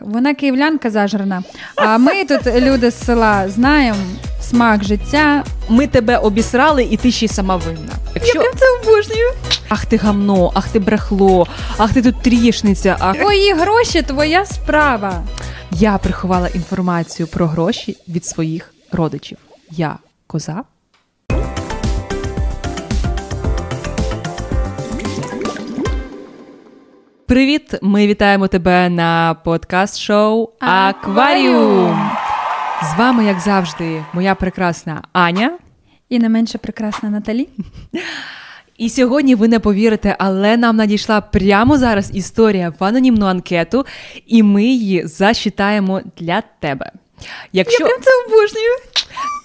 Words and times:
Вона 0.00 0.34
київлянка 0.34 0.90
зажрана. 0.90 1.42
А 1.76 1.98
ми 1.98 2.24
тут, 2.24 2.46
люди 2.46 2.90
з 2.90 3.04
села, 3.04 3.48
знаємо 3.48 3.98
смак 4.42 4.84
життя. 4.84 5.44
Ми 5.68 5.86
тебе 5.86 6.16
обісрали, 6.16 6.84
і 6.84 6.96
ти 6.96 7.10
ще 7.10 7.24
й 7.24 7.28
сама 7.28 7.56
винна. 7.56 7.92
Якщо... 8.14 8.34
Я 8.34 8.40
прям 8.40 8.54
це 8.58 8.64
обожнюю. 8.82 9.32
Ах 9.68 9.86
ти 9.86 9.96
гамно, 9.96 10.50
ах 10.54 10.68
ти 10.68 10.78
брехло, 10.78 11.46
ах 11.78 11.92
ти 11.92 12.02
тут 12.02 12.22
трішниця. 12.22 12.96
Ах... 13.00 13.16
Твої 13.16 13.52
гроші, 13.52 14.02
твоя 14.02 14.46
справа. 14.46 15.22
Я 15.70 15.98
приховала 15.98 16.48
інформацію 16.48 17.26
про 17.26 17.46
гроші 17.46 17.96
від 18.08 18.24
своїх 18.24 18.74
родичів. 18.92 19.38
Я 19.70 19.96
коза. 20.26 20.62
Привіт! 27.30 27.74
Ми 27.82 28.06
вітаємо 28.06 28.48
тебе 28.48 28.88
на 28.88 29.36
подкаст-шоу 29.44 30.48
Акваріум. 30.60 32.10
З 32.82 32.98
вами, 32.98 33.24
як 33.24 33.40
завжди, 33.40 34.04
моя 34.12 34.34
прекрасна 34.34 35.02
Аня. 35.12 35.58
І 36.08 36.18
не 36.18 36.28
менше 36.28 36.58
прекрасна 36.58 37.10
Наталі. 37.10 37.48
І 38.78 38.88
сьогодні 38.88 39.34
ви 39.34 39.48
не 39.48 39.58
повірите, 39.58 40.16
але 40.18 40.56
нам 40.56 40.76
надійшла 40.76 41.20
прямо 41.20 41.78
зараз 41.78 42.10
історія 42.14 42.72
в 42.80 42.84
анонімну 42.84 43.26
анкету, 43.26 43.86
і 44.26 44.42
ми 44.42 44.64
її 44.64 45.06
зачитаємо 45.06 46.00
для 46.18 46.42
тебе. 46.60 46.92
Якщо... 47.52 47.84
Я 47.84 47.90
прям 47.90 48.00
це 48.02 48.10
обожнюю. 48.26 48.72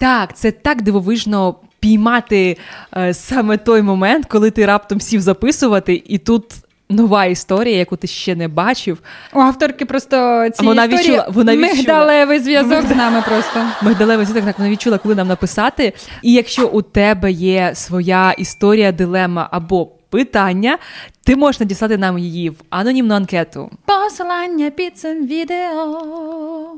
Так, 0.00 0.36
це 0.36 0.50
так 0.50 0.82
дивовижно 0.82 1.54
піймати 1.80 2.56
е, 2.96 3.14
саме 3.14 3.56
той 3.56 3.82
момент, 3.82 4.26
коли 4.26 4.50
ти 4.50 4.66
раптом 4.66 5.00
сів 5.00 5.20
записувати, 5.20 6.02
і 6.06 6.18
тут 6.18 6.44
нова 6.88 7.24
історія, 7.24 7.76
яку 7.76 7.96
ти 7.96 8.06
ще 8.06 8.34
не 8.34 8.48
бачив. 8.48 8.98
У 9.32 9.38
авторки 9.38 9.86
просто 9.86 10.48
ці 10.50 10.64
вона 10.64 10.84
історії 10.84 11.02
відчула, 11.02 11.28
вона 11.30 11.56
відчула. 11.56 11.74
мигдалевий 11.74 12.38
зв'язок 12.38 12.86
з 12.86 12.96
нами 12.96 13.22
просто. 13.28 13.64
Мигдалевий 13.82 14.26
зв'язок, 14.26 14.44
так 14.44 14.58
вона 14.58 14.70
відчула, 14.70 14.98
коли 14.98 15.14
нам 15.14 15.28
написати. 15.28 15.92
І 16.22 16.32
якщо 16.32 16.68
у 16.68 16.82
тебе 16.82 17.32
є 17.32 17.70
своя 17.74 18.32
історія, 18.32 18.92
дилема 18.92 19.48
або 19.50 19.86
питання, 20.10 20.78
ти 21.24 21.36
можеш 21.36 21.60
надіслати 21.60 21.96
нам 21.98 22.18
її 22.18 22.50
в 22.50 22.56
анонімну 22.70 23.14
анкету. 23.14 23.70
Посилання 23.84 24.70
під 24.70 24.98
цим 24.98 25.26
відео. 25.26 26.76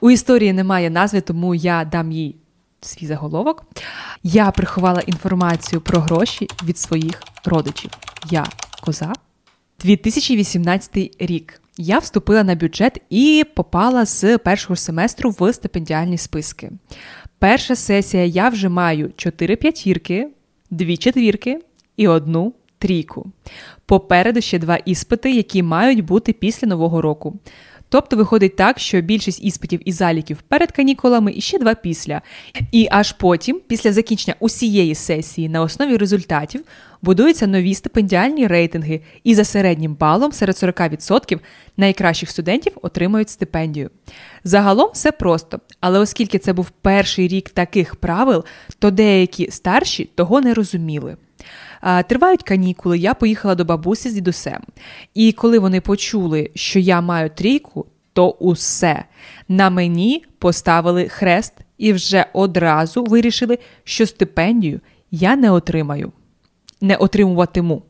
У 0.00 0.10
історії 0.10 0.52
немає 0.52 0.90
назви, 0.90 1.20
тому 1.20 1.54
я 1.54 1.84
дам 1.84 2.12
їй 2.12 2.36
свій 2.80 3.06
заголовок. 3.06 3.64
Я 4.22 4.50
приховала 4.50 5.00
інформацію 5.00 5.80
про 5.80 6.00
гроші 6.00 6.48
від 6.64 6.78
своїх 6.78 7.22
родичів. 7.44 7.90
Я 8.30 8.46
коза. 8.80 9.12
2018 9.84 11.16
рік. 11.18 11.60
Я 11.76 11.98
вступила 11.98 12.44
на 12.44 12.54
бюджет 12.54 13.02
і 13.10 13.44
попала 13.54 14.04
з 14.04 14.38
першого 14.38 14.76
семестру 14.76 15.34
в 15.38 15.52
стипендіальні 15.52 16.18
списки. 16.18 16.70
Перша 17.38 17.76
сесія 17.76 18.24
я 18.24 18.48
вже 18.48 18.68
маю 18.68 19.12
4 19.16 19.56
п'ятірки, 19.56 20.28
2 20.70 20.96
четвірки 20.96 21.60
і 21.96 22.08
одну 22.08 22.52
трійку. 22.78 23.32
Попереду 23.86 24.40
ще 24.40 24.58
два 24.58 24.76
іспити, 24.76 25.32
які 25.32 25.62
мають 25.62 26.04
бути 26.04 26.32
після 26.32 26.68
нового 26.68 27.02
року. 27.02 27.38
Тобто 27.92 28.16
виходить 28.16 28.56
так, 28.56 28.78
що 28.78 29.00
більшість 29.00 29.44
іспитів 29.44 29.80
і 29.84 29.92
заліків 29.92 30.42
перед 30.48 30.72
канікулами 30.72 31.32
і 31.36 31.40
ще 31.40 31.58
два 31.58 31.74
після. 31.74 32.22
І 32.72 32.88
аж 32.90 33.12
потім, 33.12 33.60
після 33.66 33.92
закінчення 33.92 34.36
усієї 34.40 34.94
сесії 34.94 35.48
на 35.48 35.62
основі 35.62 35.96
результатів, 35.96 36.64
будуються 37.02 37.46
нові 37.46 37.74
стипендіальні 37.74 38.46
рейтинги, 38.46 39.00
і 39.24 39.34
за 39.34 39.44
середнім 39.44 39.94
балом 39.94 40.32
серед 40.32 40.56
40% 40.56 41.38
найкращих 41.76 42.30
студентів 42.30 42.72
отримають 42.82 43.30
стипендію. 43.30 43.90
Загалом 44.44 44.90
все 44.92 45.12
просто, 45.12 45.60
але 45.80 45.98
оскільки 45.98 46.38
це 46.38 46.52
був 46.52 46.70
перший 46.70 47.28
рік 47.28 47.50
таких 47.50 47.96
правил, 47.96 48.44
то 48.78 48.90
деякі 48.90 49.50
старші 49.50 50.04
того 50.04 50.40
не 50.40 50.54
розуміли. 50.54 51.16
Тривають 52.08 52.42
канікули, 52.42 52.98
я 52.98 53.14
поїхала 53.14 53.54
до 53.54 53.64
бабусі 53.64 54.10
з 54.10 54.14
дідусем. 54.14 54.60
І 55.14 55.32
коли 55.32 55.58
вони 55.58 55.80
почули, 55.80 56.50
що 56.54 56.78
я 56.78 57.00
маю 57.00 57.30
трійку, 57.30 57.86
то 58.12 58.30
усе 58.30 59.04
на 59.48 59.70
мені 59.70 60.24
поставили 60.38 61.08
хрест 61.08 61.54
і 61.78 61.92
вже 61.92 62.26
одразу 62.32 63.04
вирішили, 63.04 63.58
що 63.84 64.06
стипендію 64.06 64.80
я 65.10 65.36
не 65.36 65.50
отримаю, 65.50 66.12
не 66.80 66.96
отримуватиму. 66.96 67.82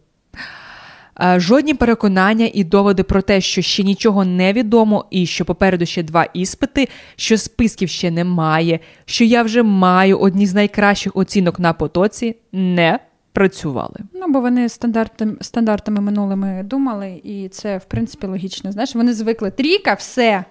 Жодні 1.37 1.75
переконання 1.75 2.50
і 2.55 2.65
доводи 2.65 3.03
про 3.03 3.23
те, 3.23 3.41
що 3.41 3.62
ще 3.62 3.83
нічого 3.83 4.25
не 4.25 4.53
відомо, 4.53 5.05
і 5.11 5.27
що 5.27 5.45
попереду 5.45 5.87
ще 5.87 6.03
два 6.03 6.25
іспити, 6.25 6.89
що 7.17 7.39
списків 7.39 7.89
ще 7.89 8.11
немає, 8.11 8.81
що 9.05 9.25
я 9.25 9.43
вже 9.43 9.62
маю 9.62 10.19
одні 10.19 10.47
з 10.47 10.55
найкращих 10.55 11.17
оцінок 11.17 11.59
на 11.59 11.73
потоці, 11.73 12.37
не 12.53 12.99
працювали. 13.33 13.97
Ну, 14.15 14.27
бо 14.29 14.41
вони 14.41 14.69
стандартами, 14.69 15.37
стандартами 15.41 16.01
минулими 16.01 16.63
думали, 16.65 17.21
і 17.25 17.49
це, 17.49 17.79
в 17.79 17.85
принципі, 17.85 18.27
логічно. 18.27 18.73
Знаєш, 18.73 18.95
вони 18.95 19.15
звикли 19.15 19.51
трійка, 19.51 19.95
все. 19.95 20.45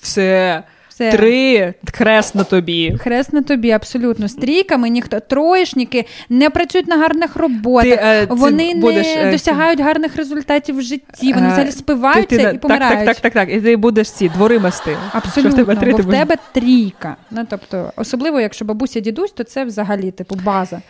Все. 0.00 0.62
Все. 0.98 1.12
Три 1.12 1.74
хрест 1.94 2.34
на 2.34 2.44
тобі. 2.44 2.96
Хрест 3.00 3.32
на 3.32 3.42
тобі, 3.42 3.70
абсолютно. 3.70 4.28
З 4.28 4.34
трійками 4.34 4.88
ніхто 4.88 5.20
троєшники 5.20 6.04
не 6.28 6.50
працюють 6.50 6.88
на 6.88 6.96
гарних 6.96 7.36
роботах, 7.36 7.98
Ти, 7.98 8.00
е, 8.02 8.26
вони 8.30 8.74
не 8.74 8.80
будеш, 8.80 9.06
е, 9.06 9.30
досягають 9.30 9.80
гарних 9.80 10.16
результатів 10.16 10.76
в 10.76 10.82
житті. 10.82 11.32
Вони 11.32 11.46
е, 11.46 11.50
взагалі 11.50 11.72
спиваються 11.72 12.36
ти, 12.36 12.44
ти, 12.44 12.54
і 12.54 12.58
помирають. 12.58 13.06
Так, 13.06 13.16
так, 13.16 13.20
так, 13.20 13.32
так. 13.32 13.56
І 13.56 13.60
ти 13.60 13.76
будеш 13.76 14.10
ці 14.10 14.28
двори 14.28 14.58
мести. 14.58 14.96
Абсолютно, 15.12 15.50
в 15.50 15.56
тебе 15.56 15.76
три, 15.76 15.92
бо 15.92 15.98
в 15.98 16.10
тебе 16.10 16.36
трійка. 16.52 17.16
Ну, 17.30 17.46
тобто, 17.50 17.92
особливо, 17.96 18.40
якщо 18.40 18.64
бабуся 18.64 19.00
дідусь, 19.00 19.32
то 19.32 19.44
це 19.44 19.64
взагалі 19.64 20.10
типу 20.10 20.34
база. 20.44 20.80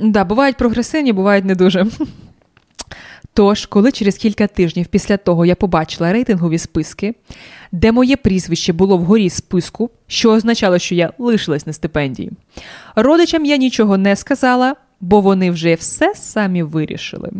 Да, 0.00 0.24
бувають 0.24 0.56
прогресивні, 0.56 1.12
бувають 1.12 1.44
не 1.44 1.54
дуже. 1.54 1.86
Тож, 3.34 3.66
коли 3.66 3.92
через 3.92 4.16
кілька 4.16 4.46
тижнів 4.46 4.86
після 4.86 5.16
того 5.16 5.46
я 5.46 5.54
побачила 5.54 6.12
рейтингові 6.12 6.58
списки, 6.58 7.14
де 7.72 7.92
моє 7.92 8.16
прізвище 8.16 8.72
було 8.72 8.96
вгорі 8.96 9.30
списку, 9.30 9.90
що 10.06 10.32
означало, 10.32 10.78
що 10.78 10.94
я 10.94 11.12
лишилась 11.18 11.66
на 11.66 11.72
стипендії, 11.72 12.30
родичам 12.96 13.44
я 13.44 13.56
нічого 13.56 13.98
не 13.98 14.16
сказала, 14.16 14.76
бо 15.00 15.20
вони 15.20 15.50
вже 15.50 15.74
все 15.74 16.14
самі 16.14 16.62
вирішили. 16.62 17.30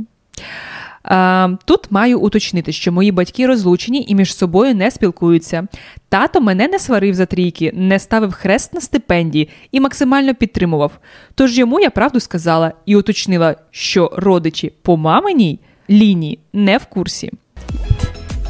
Тут 1.65 1.91
маю 1.91 2.21
уточнити, 2.21 2.72
що 2.72 2.93
мої 2.93 3.12
батьки 3.12 3.47
розлучені 3.47 4.05
і 4.09 4.15
між 4.15 4.37
собою 4.37 4.75
не 4.75 4.91
спілкуються. 4.91 5.67
Тато 6.09 6.41
мене 6.41 6.69
не 6.69 6.78
сварив 6.78 7.15
за 7.15 7.27
трійки, 7.27 7.72
не 7.75 7.99
ставив 7.99 8.33
хрест 8.33 8.75
на 8.75 8.81
стипендії 8.81 9.49
і 9.72 9.81
максимально 9.81 10.34
підтримував. 10.34 10.93
Тож 11.34 11.59
йому 11.59 11.81
я 11.81 11.91
правду 11.91 12.21
сказала 12.21 12.72
і 12.87 12.97
уточнила, 12.97 13.56
що 13.71 14.12
родичі 14.16 14.72
по 14.83 14.97
маминій 14.97 15.61
лінії 15.91 16.39
не 16.53 16.78
в 16.78 16.87
курсі. 16.87 17.33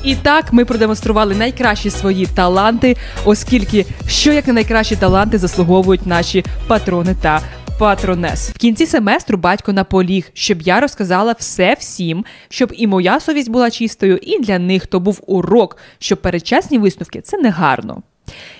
І 0.05 0.15
так 0.15 0.53
ми 0.53 0.65
продемонстрували 0.65 1.35
найкращі 1.35 1.91
свої 1.91 2.27
таланти, 2.27 2.97
оскільки 3.25 3.87
що 4.09 4.33
як 4.33 4.49
найкращі 4.49 4.97
таланти 4.97 5.39
заслуговують 5.39 6.07
наші 6.07 6.45
патрони 6.67 7.17
та 7.21 7.41
патронес. 7.79 8.51
В 8.51 8.59
кінці 8.59 8.87
семестру 8.87 9.39
батько 9.39 9.73
наполіг, 9.73 10.31
щоб 10.33 10.63
я 10.63 10.81
розказала 10.81 11.35
все 11.39 11.77
всім, 11.79 12.25
щоб 12.49 12.73
і 12.77 12.87
моя 12.87 13.21
совість 13.21 13.51
була 13.51 13.71
чистою, 13.71 14.17
і 14.17 14.39
для 14.39 14.59
них 14.59 14.87
то 14.87 15.01
був 15.01 15.21
урок, 15.27 15.77
що 15.99 16.17
передчасні 16.17 16.79
висновки 16.79 17.21
це 17.21 17.39
негарно. 17.39 18.03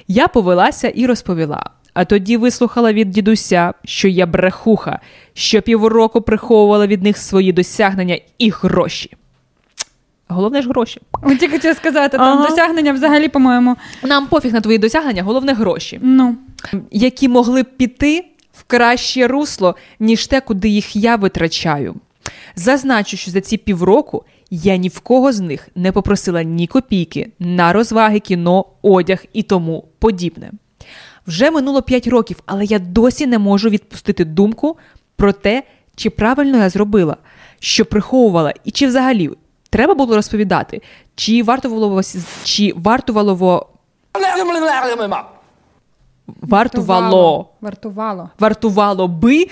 Я 0.09 0.29
повелася 0.29 0.89
і 0.89 1.07
розповіла. 1.07 1.71
А 1.95 2.05
тоді 2.05 2.37
вислухала 2.37 2.93
від 2.93 3.11
дідуся, 3.11 3.75
що 3.85 4.09
я 4.09 4.27
брехуха, 4.27 5.01
що 5.35 5.63
півроку 5.63 6.21
приховувала 6.21 6.87
від 6.87 7.03
них 7.03 7.19
свої 7.19 7.53
досягнення 7.53 8.19
і 8.39 8.51
гроші. 8.51 9.11
Головне 10.29 10.63
ж 10.63 10.69
гроші. 10.69 11.01
Тільки 11.29 11.49
хотіла 11.49 11.75
сказати, 11.75 12.19
там 12.19 12.39
ага. 12.39 12.49
досягнення 12.49 12.93
взагалі, 12.93 13.29
по-моєму. 13.29 13.77
Нам 14.03 14.27
пофіг 14.27 14.53
на 14.53 14.61
твої 14.61 14.79
досягнення, 14.79 15.23
головне 15.23 15.53
гроші. 15.53 15.99
Ну. 16.03 16.37
Які 16.91 17.29
могли 17.29 17.63
б 17.63 17.67
піти 17.77 18.25
в 18.59 18.63
краще 18.67 19.27
русло, 19.27 19.77
ніж 20.01 20.27
те, 20.27 20.41
куди 20.41 20.69
їх 20.69 20.97
я 20.97 21.17
витрачаю. 21.17 21.95
Зазначу, 22.57 23.17
що 23.17 23.31
за 23.31 23.41
ці 23.41 23.57
півроку 23.57 24.25
я 24.51 24.77
ні 24.77 24.89
в 24.89 25.01
кого 25.01 25.33
з 25.33 25.41
них 25.41 25.69
не 25.75 25.93
попросила 25.93 26.43
ні 26.43 26.67
копійки 26.67 27.31
на 27.39 27.73
розваги, 27.73 28.21
кіно, 28.21 28.65
одяг 28.83 29.25
і 29.33 29.43
тому 29.43 29.85
подібне. 29.99 30.51
Вже 31.27 31.51
минуло 31.51 31.83
5 31.83 32.07
років, 32.07 32.43
але 32.47 32.65
я 32.65 32.79
досі 32.79 33.27
не 33.27 33.39
можу 33.39 33.69
відпустити 33.69 34.25
думку 34.25 34.77
про 35.17 35.33
те, 35.33 35.63
чи 35.97 36.11
правильно 36.11 36.59
я 36.59 36.71
зробила, 36.71 37.17
що 37.61 37.85
приховувала, 37.85 38.55
і 38.65 38.71
чи 38.71 38.87
взагалі 38.87 39.31
треба 39.71 39.95
було 39.95 40.17
розповідати, 40.17 40.83
чи 41.15 41.43
вартувало 41.43 42.03
чи 42.45 42.73
вартувало 42.77 43.67
вартувало. 46.27 47.49
Вартувало. 47.61 48.31
Вартувало 48.39 49.09
би. 49.09 49.47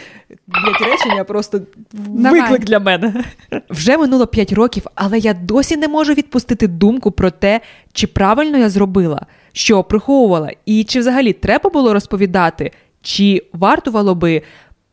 Блять, 0.46 0.80
речення 0.80 1.24
просто 1.24 1.60
Давай. 1.92 2.40
виклик 2.40 2.64
для 2.64 2.80
мене. 2.80 3.24
Вже 3.70 3.96
минуло 3.98 4.26
5 4.26 4.52
років, 4.52 4.86
але 4.94 5.18
я 5.18 5.34
досі 5.34 5.76
не 5.76 5.88
можу 5.88 6.12
відпустити 6.14 6.68
думку 6.68 7.10
про 7.10 7.30
те, 7.30 7.60
чи 7.92 8.06
правильно 8.06 8.58
я 8.58 8.70
зробила, 8.70 9.26
що 9.52 9.84
приховувала, 9.84 10.50
і 10.66 10.84
чи 10.84 11.00
взагалі 11.00 11.32
треба 11.32 11.70
було 11.70 11.92
розповідати, 11.92 12.72
чи 13.02 13.42
вартувало 13.52 14.14
би. 14.14 14.42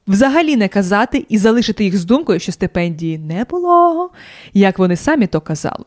Взагалі 0.07 0.55
не 0.55 0.67
казати 0.67 1.25
і 1.29 1.37
залишити 1.37 1.83
їх 1.83 1.97
з 1.97 2.05
думкою, 2.05 2.39
що 2.39 2.51
стипендії 2.51 3.17
не 3.17 3.43
було, 3.49 4.09
як 4.53 4.79
вони 4.79 4.95
самі 4.95 5.27
то 5.27 5.41
казали. 5.41 5.85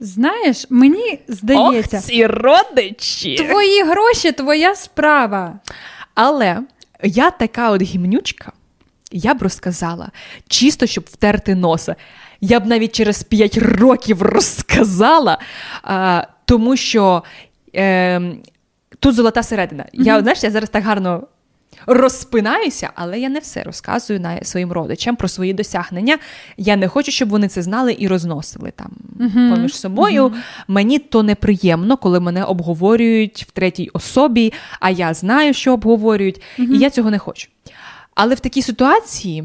Знаєш, 0.00 0.66
мені 0.70 1.18
здається, 1.28 1.96
Ох, 1.96 2.04
ці 2.04 2.26
родичі! 2.26 3.36
твої 3.36 3.82
гроші 3.82 4.32
твоя 4.32 4.74
справа. 4.74 5.58
Але 6.14 6.58
я 7.02 7.30
така 7.30 7.70
от 7.70 7.82
гімнючка, 7.82 8.52
я 9.12 9.34
б 9.34 9.42
розказала, 9.42 10.10
чисто 10.48 10.86
щоб 10.86 11.04
втерти 11.12 11.54
носа. 11.54 11.96
Я 12.40 12.60
б 12.60 12.66
навіть 12.66 12.94
через 12.94 13.22
5 13.22 13.58
років 13.58 14.22
розказала, 14.22 15.38
а, 15.82 16.26
тому 16.44 16.76
що 16.76 17.22
е, 17.74 18.20
тут 18.98 19.14
золота 19.14 19.42
середина. 19.42 19.82
Mm-hmm. 19.82 20.04
Я 20.04 20.20
знаєш, 20.20 20.42
я 20.42 20.50
зараз 20.50 20.70
так 20.70 20.84
гарно 20.84 21.26
розпинаюся, 21.86 22.90
але 22.94 23.20
я 23.20 23.28
не 23.28 23.38
все 23.38 23.62
розказую 23.62 24.20
на 24.20 24.42
своїм 24.42 24.72
родичам 24.72 25.16
про 25.16 25.28
свої 25.28 25.52
досягнення. 25.52 26.18
Я 26.56 26.76
не 26.76 26.88
хочу, 26.88 27.12
щоб 27.12 27.28
вони 27.28 27.48
це 27.48 27.62
знали 27.62 27.96
і 27.98 28.08
розносили 28.08 28.72
там 28.76 28.90
uh-huh. 29.18 29.54
поміж 29.54 29.76
собою. 29.76 30.24
Uh-huh. 30.24 30.34
Мені 30.68 30.98
то 30.98 31.22
неприємно, 31.22 31.96
коли 31.96 32.20
мене 32.20 32.44
обговорюють 32.44 33.46
в 33.48 33.50
третій 33.50 33.90
особі, 33.92 34.52
а 34.80 34.90
я 34.90 35.14
знаю, 35.14 35.54
що 35.54 35.72
обговорюють, 35.72 36.42
uh-huh. 36.58 36.74
і 36.74 36.78
я 36.78 36.90
цього 36.90 37.10
не 37.10 37.18
хочу. 37.18 37.48
Але 38.14 38.34
в 38.34 38.40
такій 38.40 38.62
ситуації. 38.62 39.44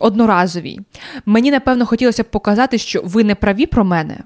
Одноразовій. 0.00 0.80
Мені, 1.26 1.50
напевно, 1.50 1.86
хотілося 1.86 2.22
б 2.22 2.26
показати, 2.26 2.78
що 2.78 3.02
ви 3.04 3.24
не 3.24 3.34
праві 3.34 3.66
про 3.66 3.84
мене. 3.84 4.18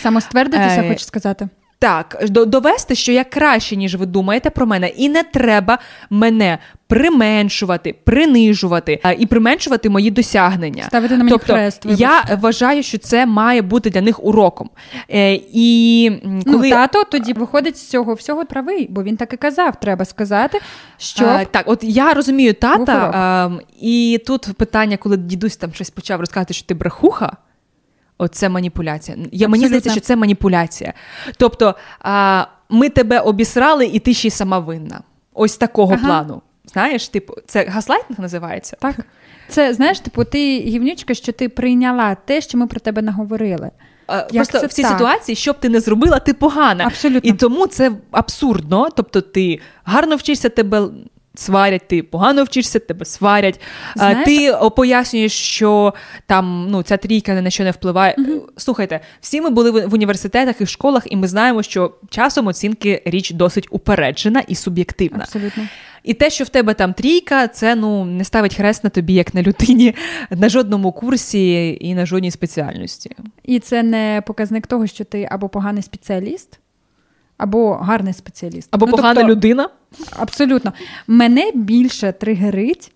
Самоствердитися, 0.00 0.82
е, 0.82 0.88
хочу 0.88 1.04
сказати. 1.04 1.48
Так, 1.82 2.24
довести, 2.28 2.94
що 2.94 3.12
я 3.12 3.24
краще, 3.24 3.76
ніж 3.76 3.94
ви 3.94 4.06
думаєте 4.06 4.50
про 4.50 4.66
мене, 4.66 4.88
і 4.88 5.08
не 5.08 5.22
треба 5.22 5.78
мене 6.10 6.58
применшувати, 6.86 7.94
принижувати 8.04 9.00
і 9.18 9.26
применшувати 9.26 9.90
мої 9.90 10.10
досягнення. 10.10 10.84
Ставити 10.84 11.16
на 11.16 11.24
мені 11.24 11.30
тобто, 11.30 11.52
хрест, 11.52 11.86
я 11.86 12.38
вважаю, 12.40 12.82
що 12.82 12.98
це 12.98 13.26
має 13.26 13.62
бути 13.62 13.90
для 13.90 14.00
них 14.00 14.24
уроком. 14.24 14.70
Е, 15.10 15.34
і 15.52 16.10
ну, 16.24 16.42
коли... 16.44 16.68
Ну, 16.68 16.70
Тато 16.70 17.04
тоді 17.04 17.32
виходить 17.32 17.78
з 17.78 17.88
цього 17.88 18.14
всього 18.14 18.44
правий, 18.44 18.86
бо 18.90 19.02
він 19.02 19.16
так 19.16 19.32
і 19.32 19.36
казав. 19.36 19.80
Треба 19.80 20.04
сказати, 20.04 20.58
що 20.98 21.24
а, 21.24 21.44
так, 21.44 21.64
от 21.66 21.84
я 21.84 22.14
розумію 22.14 22.54
тата, 22.54 23.10
а, 23.14 23.50
і 23.80 24.20
тут 24.26 24.48
питання, 24.56 24.96
коли 24.96 25.16
дідусь 25.16 25.56
там 25.56 25.72
щось 25.72 25.90
почав 25.90 26.20
розказати, 26.20 26.54
що 26.54 26.66
ти 26.66 26.74
брехуха. 26.74 27.36
Оце 28.22 28.48
маніпуляція. 28.48 29.16
Я, 29.32 29.48
Мені 29.48 29.66
здається, 29.66 29.90
що 29.90 30.00
це 30.00 30.16
маніпуляція. 30.16 30.92
Тобто 31.36 31.74
а, 32.00 32.46
ми 32.68 32.88
тебе 32.88 33.20
обісрали, 33.20 33.86
і 33.86 33.98
ти 33.98 34.14
ще 34.14 34.28
й 34.28 34.30
сама 34.30 34.58
винна. 34.58 35.00
Ось 35.34 35.56
такого 35.56 35.94
ага. 35.94 36.06
плану. 36.06 36.42
Знаєш, 36.64 37.08
типу, 37.08 37.34
це 37.46 37.64
гаслайтинг 37.64 38.20
називається? 38.20 38.76
Так. 38.80 38.96
Це 39.48 39.74
знаєш, 39.74 40.00
типу, 40.00 40.24
ти 40.24 40.58
гівнючка, 40.58 41.14
що 41.14 41.32
ти 41.32 41.48
прийняла 41.48 42.14
те, 42.14 42.40
що 42.40 42.58
ми 42.58 42.66
про 42.66 42.80
тебе 42.80 43.02
наговорили. 43.02 43.70
Як 44.08 44.28
Просто 44.32 44.58
це 44.58 44.66
в 44.66 44.72
цій 44.72 44.82
так? 44.82 44.92
ситуації, 44.92 45.36
що 45.36 45.52
б 45.52 45.60
ти 45.60 45.68
не 45.68 45.80
зробила, 45.80 46.18
ти 46.18 46.34
погана. 46.34 46.84
Абсолютно. 46.86 47.30
І 47.30 47.32
тому 47.32 47.66
це 47.66 47.92
абсурдно. 48.10 48.88
Тобто, 48.96 49.20
ти 49.20 49.60
гарно 49.84 50.16
вчишся, 50.16 50.48
тебе 50.48 50.88
сварять, 51.34 51.88
ти 51.88 52.02
погано 52.02 52.44
вчишся, 52.44 52.78
тебе 52.78 53.04
сварять. 53.04 53.60
Знаєш? 53.96 54.24
Ти 54.24 54.54
пояснюєш, 54.76 55.32
що 55.32 55.94
там 56.26 56.66
ну, 56.70 56.82
ця 56.82 56.96
трійка 56.96 57.34
ні 57.34 57.40
на 57.40 57.50
що 57.50 57.64
не 57.64 57.70
впливає. 57.70 58.14
Угу. 58.18 58.48
Слухайте, 58.56 59.00
всі 59.20 59.40
ми 59.40 59.50
були 59.50 59.86
в 59.86 59.94
університетах 59.94 60.60
і 60.60 60.64
в 60.64 60.68
школах, 60.68 61.02
і 61.06 61.16
ми 61.16 61.28
знаємо, 61.28 61.62
що 61.62 61.94
часом 62.10 62.46
оцінки 62.46 63.02
річ 63.04 63.30
досить 63.30 63.66
упереджена 63.70 64.40
і 64.48 64.54
суб'єктивна. 64.54 65.24
Абсолютно. 65.24 65.62
І 66.02 66.14
те, 66.14 66.30
що 66.30 66.44
в 66.44 66.48
тебе 66.48 66.74
там 66.74 66.92
трійка, 66.92 67.48
це 67.48 67.74
ну 67.74 68.04
не 68.04 68.24
ставить 68.24 68.54
хрест 68.54 68.84
на 68.84 68.90
тобі, 68.90 69.14
як 69.14 69.34
на 69.34 69.42
людині, 69.42 69.94
на 70.30 70.48
жодному 70.48 70.92
курсі 70.92 71.78
і 71.80 71.94
на 71.94 72.06
жодній 72.06 72.30
спеціальності. 72.30 73.16
І 73.44 73.58
це 73.58 73.82
не 73.82 74.22
показник 74.26 74.66
того, 74.66 74.86
що 74.86 75.04
ти 75.04 75.28
або 75.30 75.48
поганий 75.48 75.82
спеціаліст, 75.82 76.58
або 77.38 77.74
гарний 77.74 78.14
спеціаліст. 78.14 78.68
Або 78.70 78.86
ну, 78.86 78.92
погана 78.92 79.14
тобто, 79.14 79.30
людина. 79.30 79.68
Абсолютно. 80.16 80.72
Мене 81.06 81.50
більше 81.54 82.12
тригерить 82.12 82.92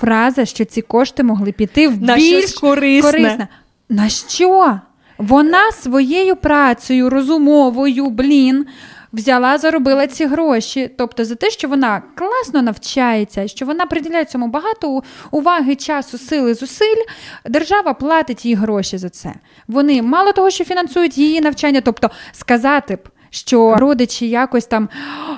фраза, 0.00 0.44
що 0.44 0.64
ці 0.64 0.82
кошти 0.82 1.22
могли 1.22 1.52
піти 1.52 1.88
в 1.88 2.02
на 2.02 2.16
більш 2.16 2.52
корисне. 2.52 3.12
корисне. 3.12 3.48
На 3.88 4.08
що? 4.08 4.80
Вона 5.18 5.72
своєю 5.72 6.36
працею, 6.36 7.10
розумовою, 7.10 8.10
блін, 8.10 8.66
взяла, 9.12 9.58
заробила 9.58 10.06
ці 10.06 10.26
гроші. 10.26 10.90
Тобто 10.98 11.24
за 11.24 11.34
те, 11.34 11.50
що 11.50 11.68
вона 11.68 12.02
класно 12.14 12.62
навчається, 12.62 13.48
що 13.48 13.66
вона 13.66 13.86
приділяє 13.86 14.24
цьому 14.24 14.48
багато 14.48 15.02
уваги, 15.30 15.76
часу, 15.76 16.18
сили, 16.18 16.54
зусиль. 16.54 17.04
Держава 17.44 17.94
платить 17.94 18.44
їй 18.44 18.54
гроші 18.54 18.98
за 18.98 19.08
це. 19.08 19.34
Вони 19.68 20.02
мало 20.02 20.32
того, 20.32 20.50
що 20.50 20.64
фінансують 20.64 21.18
її 21.18 21.40
навчання, 21.40 21.80
тобто 21.80 22.10
сказати 22.32 22.96
б 22.96 23.08
що 23.34 23.74
родичі 23.74 24.28
якось 24.28 24.66
там 24.66 24.88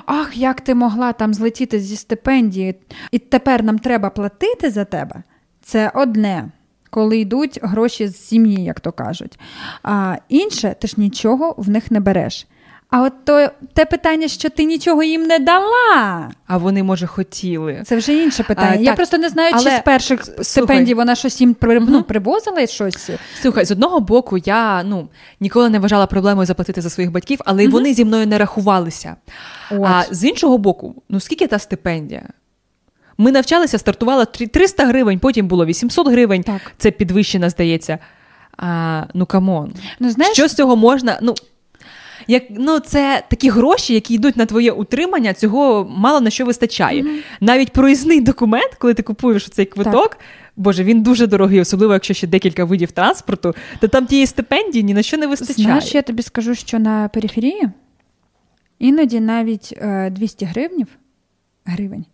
ах, 0.05 0.37
як 0.37 0.61
ти 0.61 0.75
могла 0.75 1.13
там 1.13 1.33
злетіти 1.33 1.79
зі 1.79 1.95
стипендії, 1.95 2.75
і 3.11 3.19
тепер 3.19 3.63
нам 3.63 3.79
треба 3.79 4.09
платити 4.09 4.69
за 4.69 4.85
тебе. 4.85 5.23
Це 5.61 5.91
одне. 5.95 6.49
Коли 6.89 7.17
йдуть 7.17 7.59
гроші 7.61 8.07
з 8.07 8.27
сім'ї, 8.27 8.63
як 8.63 8.79
то 8.79 8.91
кажуть. 8.91 9.39
А 9.83 10.15
інше, 10.29 10.75
ти 10.79 10.87
ж 10.87 10.93
нічого 10.97 11.55
в 11.57 11.69
них 11.69 11.91
не 11.91 11.99
береш. 11.99 12.47
А 12.89 13.01
от 13.01 13.13
то 13.25 13.49
те 13.73 13.85
питання, 13.85 14.27
що 14.27 14.49
ти 14.49 14.63
нічого 14.63 15.03
їм 15.03 15.23
не 15.23 15.39
дала. 15.39 16.31
А 16.47 16.57
вони, 16.57 16.83
може, 16.83 17.07
хотіли. 17.07 17.83
Це 17.85 17.97
вже 17.97 18.13
інше 18.13 18.43
питання. 18.43 18.75
А, 18.77 18.81
Я 18.81 18.85
так, 18.85 18.95
просто 18.95 19.17
не 19.17 19.29
знаю, 19.29 19.51
але... 19.55 19.63
чи 19.63 19.77
з 19.77 19.79
перших 19.79 20.25
слухай, 20.25 20.43
стипендій 20.43 20.93
вона 20.93 21.15
щось 21.15 21.41
їм 21.41 21.53
при, 21.53 21.79
ну, 21.79 22.03
привозила 22.03 22.67
щось. 22.67 23.09
Слухай, 23.41 23.65
з 23.65 23.71
одного 23.71 23.99
боку, 23.99 24.37
я 24.37 24.83
ну, 24.83 25.07
ніколи 25.39 25.69
не 25.69 25.79
вважала 25.79 26.07
проблемою 26.07 26.45
заплатити 26.45 26.81
за 26.81 26.89
своїх 26.89 27.11
батьків, 27.11 27.39
але 27.45 27.63
угу. 27.63 27.71
вони 27.71 27.93
зі 27.93 28.05
мною 28.05 28.27
не 28.27 28.37
рахувалися. 28.37 29.15
От. 29.71 29.81
А 29.83 30.03
з 30.11 30.23
іншого 30.23 30.57
боку, 30.57 30.95
ну 31.09 31.19
скільки 31.19 31.47
та 31.47 31.59
стипендія? 31.59 32.23
Ми 33.17 33.31
навчалися, 33.31 33.77
стартувала 33.77 34.25
300 34.25 34.85
гривень, 34.85 35.19
потім 35.19 35.47
було 35.47 35.65
800 35.65 36.07
гривень. 36.07 36.43
Так. 36.43 36.61
Це 36.77 36.91
підвищена, 36.91 37.49
здається. 37.49 37.97
А, 38.57 39.03
Ну 39.13 39.25
come 39.25 39.52
on. 39.52 39.73
Ну, 39.99 40.09
знаєш... 40.09 40.37
Що 40.37 40.47
з 40.47 40.53
цього 40.53 40.75
можна? 40.75 41.19
Ну, 41.21 41.35
як 42.27 42.43
ну 42.49 42.79
це 42.79 43.23
такі 43.29 43.49
гроші, 43.49 43.93
які 43.93 44.13
йдуть 44.13 44.37
на 44.37 44.45
твоє 44.45 44.71
утримання, 44.71 45.33
цього 45.33 45.91
мало 45.97 46.21
на 46.21 46.29
що 46.29 46.45
вистачає. 46.45 47.03
Mm-hmm. 47.03 47.19
Навіть 47.41 47.71
проїзний 47.71 48.21
документ, 48.21 48.75
коли 48.77 48.93
ти 48.93 49.03
купуєш 49.03 49.49
цей 49.49 49.65
квиток. 49.65 50.09
Так. 50.09 50.17
Боже, 50.55 50.83
він 50.83 51.03
дуже 51.03 51.27
дорогий, 51.27 51.59
особливо 51.59 51.93
якщо 51.93 52.13
ще 52.13 52.27
декілька 52.27 52.65
видів 52.65 52.91
транспорту, 52.91 53.55
то 53.79 53.87
там 53.87 54.05
тієї 54.05 54.27
стипендії 54.27 54.83
ні 54.83 54.93
на 54.93 55.03
що 55.03 55.17
не 55.17 55.27
вистачає. 55.27 55.65
Знаєш, 55.65 55.95
я 55.95 56.01
тобі 56.01 56.23
скажу, 56.23 56.55
що 56.55 56.79
на 56.79 57.07
периферії 57.07 57.69
іноді 58.79 59.19
навіть 59.19 59.77
200 60.11 60.45
е, 60.45 60.47
гривнів, 60.47 60.87
гривень 61.65 62.05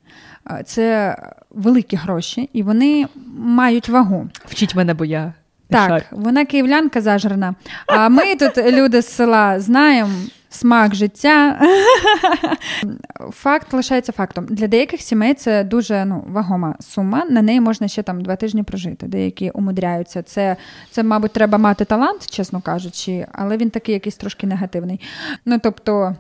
е, 0.52 0.64
це 0.66 1.18
великі 1.50 1.98
гроші, 1.98 2.50
і 2.54 2.64
вони 2.64 3.08
мають 3.38 3.90
вагу. 3.90 4.30
Вчіть 4.46 4.76
мене, 4.76 4.94
бо 4.94 5.06
я 5.06 5.34
так, 5.74 6.04
вона 6.12 6.46
київлянка 6.46 7.02
зажрана. 7.02 7.56
А 7.88 8.10
ми 8.10 8.36
тут, 8.36 8.58
люди 8.58 9.02
з 9.02 9.16
села, 9.16 9.60
знаємо 9.60 10.12
смак 10.54 10.96
життя. 10.96 11.60
Факт 13.32 13.74
лишається 13.74 14.12
фактом. 14.12 14.46
Для 14.50 14.68
деяких 14.68 15.02
сімей 15.02 15.34
це 15.34 15.64
дуже 15.64 16.06
ну, 16.06 16.24
вагома 16.28 16.76
сума. 16.80 17.26
На 17.30 17.42
неї 17.42 17.62
можна 17.62 17.88
ще 17.88 18.04
там 18.04 18.22
два 18.22 18.36
тижні 18.36 18.64
прожити. 18.64 19.08
Деякі 19.08 19.50
умудряються. 19.50 20.22
Це, 20.24 20.56
це, 20.92 21.04
мабуть, 21.04 21.32
треба 21.32 21.58
мати 21.58 21.86
талант, 21.86 22.30
чесно 22.30 22.62
кажучи, 22.62 23.28
але 23.32 23.58
він 23.58 23.70
такий 23.70 23.94
якийсь 23.94 24.16
трошки 24.16 24.48
негативний. 24.48 25.02
Ну, 25.46 25.60
тобто. 25.64 26.16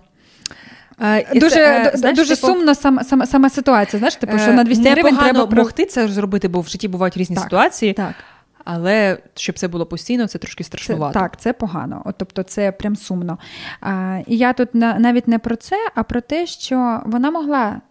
Uh, 1.00 1.40
дуже 1.40 1.56
це, 1.56 1.92
знаєш, 1.96 2.18
дуже 2.18 2.36
типу, 2.36 2.48
сумно 2.48 2.76
сама 2.76 3.04
сама, 3.04 3.26
сама 3.26 3.50
ситуація. 3.50 4.00
Знаєш, 4.00 4.16
типу, 4.16 4.40
що 4.40 4.54
на 4.54 4.64
200 4.64 4.90
гривень 4.90 5.18
треба 5.18 5.46
могти 5.46 5.86
це 5.86 6.08
зробити, 6.08 6.48
бо 6.48 6.62
в 6.62 6.68
житті 6.68 6.88
бувають 6.88 7.18
різні 7.18 7.36
так, 7.36 7.44
ситуації. 7.44 7.94
Так. 7.94 8.14
Але 8.64 9.18
щоб 9.36 9.60
це 9.60 9.68
було 9.68 9.86
постійно, 9.86 10.28
це 10.28 10.40
трошки 10.40 10.64
страшнувато. 10.64 11.14
Це, 11.14 11.20
так, 11.20 11.40
це 11.40 11.54
погано. 11.54 12.02
От, 12.06 12.16
Тобто, 12.18 12.44
це 12.44 12.72
прям 12.72 12.96
сумно. 12.96 13.38
А, 13.82 14.20
І 14.28 14.38
я 14.38 14.54
тут 14.54 14.76
на, 14.76 15.00
навіть 15.00 15.28
не 15.28 15.40
про 15.40 15.56
це, 15.56 15.76
а 15.96 16.04
про 16.04 16.22
те, 16.22 16.46
що 16.46 17.02
вона 17.06 17.32
могла 17.32 17.82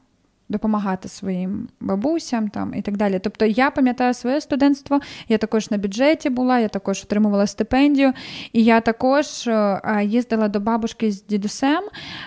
допомагати 0.53 1.09
своїм 1.09 1.69
бабусям 1.81 2.49
там 2.49 2.75
і 2.75 2.83
так 2.83 2.97
далі. 2.97 3.21
Тобто 3.23 3.45
я 3.45 3.71
пам'ятаю 3.71 4.15
своє 4.15 4.41
студентство, 4.41 5.01
я 5.29 5.39
також 5.39 5.71
на 5.71 5.79
бюджеті 5.79 6.31
була, 6.31 6.59
я 6.59 6.69
також 6.69 7.03
отримувала 7.03 7.47
стипендію, 7.47 8.13
і 8.53 8.65
я 8.65 8.81
також 8.81 9.47
е, 9.47 9.81
їздила 10.05 10.49
до 10.49 10.61
бабушки 10.61 11.13
з 11.13 11.25
дідусем, 11.25 11.83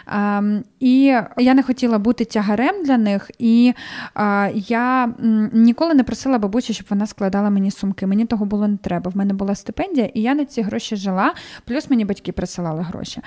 ем, 0.08 0.64
і 0.80 1.02
я 1.38 1.54
не 1.54 1.64
хотіла 1.64 2.00
бути 2.00 2.26
тягарем 2.26 2.84
для 2.84 2.98
них. 2.98 3.32
І 3.40 3.74
е, 4.16 4.52
я 4.56 5.14
ніколи 5.54 5.94
не 5.94 6.04
просила 6.04 6.38
бабусі, 6.38 6.74
щоб 6.74 6.88
вона 6.90 7.08
складала 7.08 7.50
мені 7.50 7.72
сумки. 7.72 8.08
Мені 8.08 8.26
того 8.26 8.46
було 8.46 8.68
не 8.68 8.78
треба. 8.78 9.12
В 9.12 9.18
мене 9.18 9.34
була 9.34 9.56
стипендія, 9.56 10.10
і 10.14 10.22
я 10.22 10.36
на 10.36 10.46
ці 10.46 10.62
гроші 10.62 10.96
жила, 10.96 11.34
плюс 11.66 11.90
мені 11.90 12.06
батьки 12.06 12.32
присилали 12.32 12.82
гроші. 12.82 13.22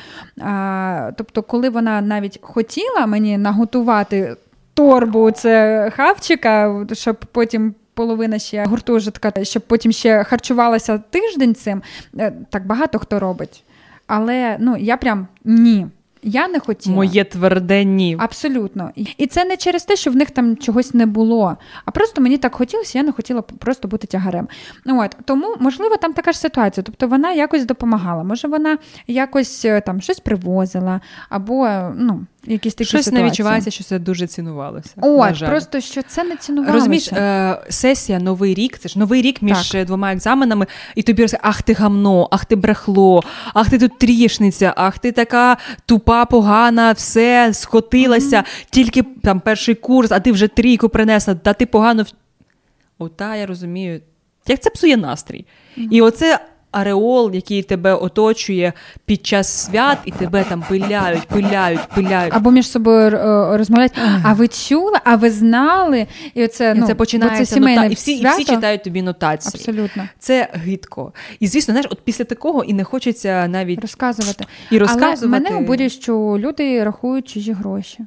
Тобто, 1.16 1.42
коли 1.42 1.68
вона 1.70 2.00
навіть 2.00 2.38
хотіла 2.42 3.06
мені 3.06 3.38
наготувати 3.38 4.36
торбу 4.78 5.30
це 5.30 5.92
хавчика, 5.96 6.86
щоб 6.92 7.16
потім. 7.16 7.74
Половина 7.94 8.38
ще 8.38 8.64
гуртожитка, 8.64 9.32
щоб 9.42 9.62
потім 9.62 9.92
ще 9.92 10.24
харчувалася 10.24 10.98
тиждень 10.98 11.54
цим. 11.54 11.82
Е, 12.18 12.32
так 12.50 12.66
багато 12.66 12.98
хто 12.98 13.18
робить. 13.18 13.64
Але 14.06 14.56
ну 14.60 14.76
я 14.76 14.96
прям 14.96 15.26
ні. 15.44 15.86
Я 16.22 16.48
не 16.48 16.60
хотіла. 16.60 16.96
Моє 16.96 17.24
тверде 17.24 17.84
ні. 17.84 18.16
Абсолютно. 18.18 18.90
І 19.16 19.26
це 19.26 19.44
не 19.44 19.56
через 19.56 19.84
те, 19.84 19.96
що 19.96 20.10
в 20.10 20.16
них 20.16 20.30
там 20.30 20.56
чогось 20.56 20.94
не 20.94 21.06
було, 21.06 21.56
а 21.84 21.90
просто 21.90 22.20
мені 22.20 22.38
так 22.38 22.54
хотілося, 22.54 22.98
я 22.98 23.04
не 23.04 23.12
хотіла 23.12 23.42
просто 23.42 23.88
бути 23.88 24.06
тягарем. 24.06 24.48
Ну, 24.84 25.02
от 25.02 25.16
Тому, 25.24 25.56
можливо, 25.60 25.96
там 25.96 26.12
така 26.12 26.32
ж 26.32 26.38
ситуація. 26.38 26.84
Тобто 26.84 27.08
вона 27.08 27.32
якось 27.32 27.64
допомагала. 27.64 28.24
Може, 28.24 28.48
вона 28.48 28.78
якось 29.06 29.64
е, 29.64 29.80
там 29.80 30.00
щось 30.00 30.20
привозила, 30.20 31.00
або 31.28 31.68
ну, 31.96 32.26
якісь 32.48 32.74
такі 32.74 32.88
Щось 32.88 33.04
ситуації. 33.04 33.24
не 33.24 33.30
відчувається, 33.30 33.70
що 33.70 33.84
це 33.84 33.98
дуже 33.98 34.26
цінувалося. 34.26 34.90
От, 34.96 35.38
просто 35.38 35.80
що 35.80 36.02
це 36.02 36.24
не 36.24 36.36
цінувалося. 36.36 36.74
Розумієш, 36.74 37.12
е, 37.12 37.58
сесія 37.68 38.18
Новий 38.18 38.54
рік, 38.54 38.78
це 38.78 38.88
ж 38.88 38.98
новий 38.98 39.22
рік 39.22 39.42
між 39.42 39.68
так. 39.68 39.86
двома 39.86 40.12
екзаменами, 40.12 40.66
і 40.94 41.02
тобі 41.02 41.22
розкаже, 41.22 41.40
ах 41.44 41.62
ти 41.62 41.72
гамно, 41.72 42.28
ах 42.30 42.44
ти 42.44 42.56
брехло, 42.56 43.22
ах 43.54 43.70
ти 43.70 43.78
тут 43.78 43.98
трішниця, 43.98 44.74
ах 44.76 44.98
ти 44.98 45.12
така 45.12 45.56
тупа, 45.86 46.24
погана, 46.24 46.92
все 46.92 47.50
скотилася, 47.54 48.36
mm-hmm. 48.36 48.66
тільки 48.70 49.02
там 49.02 49.40
перший 49.40 49.74
курс, 49.74 50.12
а 50.12 50.20
ти 50.20 50.32
вже 50.32 50.48
трійку 50.48 50.88
принесла, 50.88 51.34
та 51.34 51.52
ти 51.52 51.66
погано. 51.66 52.04
Ота, 52.98 53.36
я 53.36 53.46
розумію. 53.46 54.00
Як 54.46 54.62
це 54.62 54.70
псує 54.70 54.96
настрій? 54.96 55.46
Mm-hmm. 55.78 55.88
І 55.90 56.02
оце 56.02 56.40
ареол, 56.70 57.30
який 57.34 57.62
тебе 57.62 57.94
оточує 57.94 58.72
під 59.04 59.26
час 59.26 59.48
свят, 59.48 59.98
і 60.04 60.10
тебе 60.10 60.44
там 60.44 60.64
пиляють, 60.68 61.22
пиляють, 61.22 61.80
пиляють. 61.94 62.34
Або 62.34 62.50
між 62.50 62.70
собою 62.70 63.16
е, 63.16 63.56
розмовляють. 63.56 63.92
А 64.22 64.32
ви 64.32 64.48
чули, 64.48 64.98
а 65.04 65.16
ви 65.16 65.30
знали? 65.30 66.06
І 66.34 66.44
оце, 66.44 66.72
і 66.76 66.80
ну, 66.80 66.86
це 66.86 66.94
починається 66.94 67.54
це 67.54 67.60
нота... 67.60 67.84
і 67.84 67.94
всі, 67.94 68.12
і 68.16 68.26
всі 68.26 68.44
читають 68.44 68.84
тобі 68.84 69.02
нотації. 69.02 69.52
Абсолютно. 69.54 70.08
Це 70.18 70.48
гидко. 70.52 71.12
І 71.40 71.46
звісно, 71.46 71.72
знаєш, 71.72 71.86
от 71.90 72.00
після 72.04 72.24
такого 72.24 72.64
і 72.64 72.72
не 72.72 72.84
хочеться 72.84 73.48
навіть 73.48 73.80
розказувати. 73.80 74.44
І 74.70 74.78
розказувати. 74.78 75.18
Але 75.20 75.28
мене 75.28 75.56
обурює, 75.56 75.88
що 75.88 76.36
люди 76.38 76.84
рахують 76.84 77.28
чужі 77.28 77.52
гроші. 77.52 77.98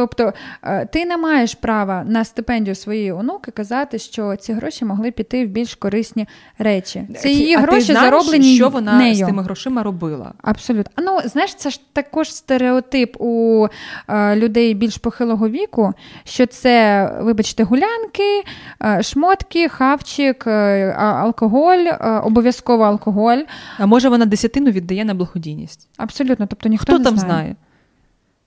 Тобто 0.00 0.32
е, 0.62 0.86
ти 0.86 1.04
не 1.04 1.16
маєш 1.16 1.54
права 1.54 2.04
на 2.06 2.24
стипендію 2.24 2.74
своєї 2.74 3.12
онуки 3.12 3.50
казати, 3.50 3.98
що 3.98 4.36
ці 4.36 4.52
гроші 4.52 4.84
могли 4.84 5.10
піти 5.10 5.46
в 5.46 5.48
більш 5.48 5.74
корисні 5.74 6.26
речі. 6.58 7.08
Це 7.18 7.28
її 7.28 7.54
а 7.54 7.58
гроші 7.58 7.86
ти 7.86 7.92
знаєш, 7.92 8.10
зароблені. 8.10 8.56
Що 8.56 8.68
вона 8.68 8.98
нею. 8.98 9.14
з 9.14 9.26
тими 9.26 9.42
грошима 9.42 9.82
робила? 9.82 10.32
Абсолютно. 10.42 10.92
Ну 10.98 11.18
знаєш, 11.24 11.54
це 11.54 11.70
ж 11.70 11.80
також 11.92 12.34
стереотип 12.34 13.16
у 13.18 13.66
е, 14.08 14.36
людей 14.36 14.74
більш 14.74 14.96
похилого 14.96 15.48
віку, 15.48 15.92
що 16.24 16.46
це, 16.46 17.06
вибачте, 17.20 17.64
гулянки, 17.64 18.44
е, 18.82 19.02
шмотки, 19.02 19.68
хавчик, 19.68 20.44
е, 20.46 20.92
алкоголь, 20.98 21.78
е, 21.86 22.20
обов'язково 22.24 22.84
алкоголь. 22.84 23.38
А 23.78 23.86
може 23.86 24.08
вона 24.08 24.26
десятину 24.26 24.70
віддає 24.70 25.04
на 25.04 25.14
благодійність? 25.14 25.88
Абсолютно, 25.96 26.46
тобто 26.46 26.68
ніхто 26.68 26.92
Хто 26.92 26.98
не 26.98 27.04
там 27.04 27.16
знає. 27.18 27.32
знає. 27.32 27.56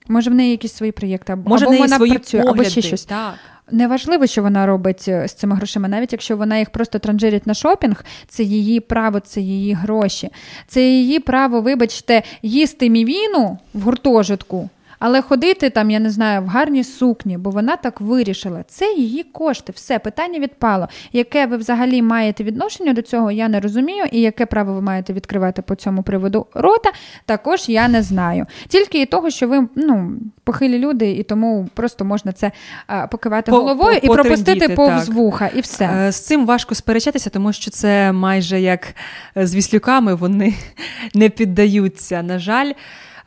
Може, 0.08 0.30
в 0.30 0.34
неї 0.34 0.50
якісь 0.50 0.72
свої 0.72 0.92
проєкти, 0.92 1.32
або, 1.32 1.50
Може, 1.50 1.66
або 1.66 1.76
вона 1.76 1.96
свої 1.96 2.12
працює, 2.12 2.40
погляди. 2.40 2.60
або 2.60 2.70
ще 2.70 2.82
щось. 2.82 3.04
Так. 3.04 3.34
Неважливо, 3.70 4.26
що 4.26 4.42
вона 4.42 4.66
робить 4.66 5.04
е, 5.08 5.28
з 5.28 5.32
цими 5.32 5.56
грошима, 5.56 5.88
навіть 5.88 6.12
якщо 6.12 6.36
вона 6.36 6.58
їх 6.58 6.70
просто 6.70 6.98
транжирить 6.98 7.46
на 7.46 7.54
шопінг, 7.54 8.04
це 8.28 8.42
її 8.42 8.80
право, 8.80 9.20
це 9.20 9.40
її 9.40 9.72
гроші. 9.74 10.28
Це 10.66 10.82
її 10.88 11.18
право, 11.18 11.60
вибачте, 11.60 12.22
їсти 12.42 12.90
мівіну 12.90 13.58
в 13.74 13.80
гуртожитку. 13.80 14.68
Але 14.98 15.22
ходити 15.22 15.70
там, 15.70 15.90
я 15.90 16.00
не 16.00 16.10
знаю, 16.10 16.42
в 16.42 16.46
гарній 16.46 16.84
сукні, 16.84 17.38
бо 17.38 17.50
вона 17.50 17.76
так 17.76 18.00
вирішила. 18.00 18.62
Це 18.68 18.92
її 18.92 19.22
кошти. 19.22 19.72
Все, 19.72 19.98
питання 19.98 20.38
відпало. 20.38 20.88
Яке 21.12 21.46
ви 21.46 21.56
взагалі 21.56 22.02
маєте 22.02 22.44
відношення 22.44 22.92
до 22.92 23.02
цього, 23.02 23.30
я 23.30 23.48
не 23.48 23.60
розумію, 23.60 24.04
і 24.12 24.20
яке 24.20 24.46
право 24.46 24.74
ви 24.74 24.80
маєте 24.80 25.12
відкривати 25.12 25.62
по 25.62 25.74
цьому 25.74 26.02
приводу 26.02 26.46
рота, 26.54 26.92
також 27.26 27.68
я 27.68 27.88
не 27.88 28.02
знаю. 28.02 28.46
Тільки 28.68 29.00
і 29.02 29.06
того, 29.06 29.30
що 29.30 29.48
ви 29.48 29.68
ну, 29.74 30.12
похилі 30.44 30.78
люди, 30.78 31.10
і 31.10 31.22
тому 31.22 31.68
просто 31.74 32.04
можна 32.04 32.32
це 32.32 32.52
а, 32.86 33.06
покивати 33.06 33.50
по, 33.50 33.56
головою 33.56 34.00
по, 34.00 34.06
і 34.06 34.16
пропустити 34.16 34.68
повз 34.68 35.08
вуха, 35.08 35.50
і 35.54 35.60
все. 35.60 35.84
Е, 35.84 36.12
з 36.12 36.26
цим 36.26 36.46
важко 36.46 36.74
сперечатися, 36.74 37.30
тому 37.30 37.52
що 37.52 37.70
це 37.70 38.12
майже 38.12 38.60
як 38.60 38.94
з 39.36 39.54
віслюками, 39.54 40.14
вони 40.14 40.54
не 41.14 41.28
піддаються. 41.28 42.22
На 42.22 42.38
жаль. 42.38 42.72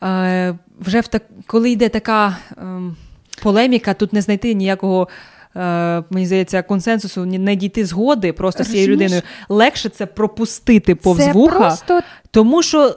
Е, 0.03 0.55
вже 0.79 0.99
в 0.99 1.07
так, 1.07 1.23
коли 1.47 1.69
йде 1.69 1.89
така 1.89 2.37
ем, 2.57 2.95
полеміка, 3.43 3.93
тут 3.93 4.13
не 4.13 4.21
знайти 4.21 4.53
ніякого. 4.53 5.07
Е, 5.55 6.03
мені 6.09 6.25
здається, 6.25 6.61
консенсусу 6.61 7.25
не 7.25 7.55
дійти 7.55 7.85
згоди 7.85 8.33
просто 8.33 8.63
з 8.63 8.71
цією 8.71 8.87
людиною. 8.87 9.21
Легше 9.49 9.89
це 9.89 10.05
пропустити 10.05 10.95
повз 10.95 11.19
це 11.19 11.31
вуха, 11.31 11.59
просто... 11.59 12.01
тому 12.31 12.63
що 12.63 12.95